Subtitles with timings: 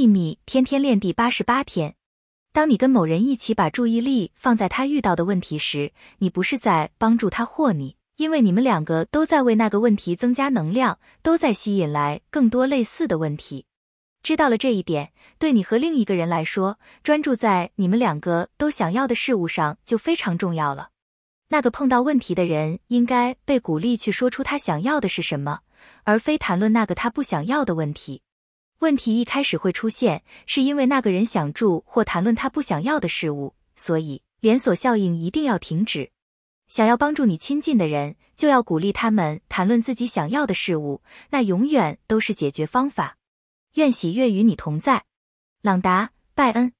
[0.00, 1.94] 秘密天天练第八十八天。
[2.54, 13.66] 当你跟某人一起把注意力放在他遇到的问题时，你不是在帮助他或你，因为你们两个都在为那个问题增加能量，都在吸引来更多类似的问题。
[14.22, 20.88] 知道了这一点，对你和另一个人来说，专注在你们两个都想要的事物上就非常重要了。
[21.50, 25.58] 那个碰到问题的人应该被鼓励去说出他想要的是什么，
[26.04, 28.22] 而非谈论那个他不想要的问题。
[28.80, 36.10] 问题一开始会出现，是因为那个人想住或谈论他不想要的事物，所以连锁效应一定要停止。
[36.66, 43.18] 想要帮助你亲近的人，就要鼓励他们谈论自己想要的事物，那永远都是解决方法。
[43.74, 45.04] 愿喜悦与你同在，
[45.60, 46.72] 朗达·拜恩。